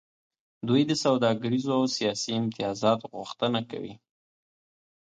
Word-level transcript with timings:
دوی 0.67 0.81
د 0.89 0.91
سوداګریزو 1.03 1.71
او 1.77 1.83
سیاسي 1.97 2.31
امتیازاتو 2.41 3.05
غوښتنه 3.15 3.59
کوي 3.71 3.93